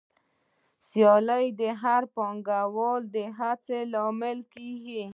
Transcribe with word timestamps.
سیالي 0.87 1.45
د 1.59 1.61
هر 1.81 2.01
پانګوال 2.15 3.01
د 3.15 3.17
هڅې 3.37 3.79
لامل 3.93 4.39
کېږي 4.53 5.03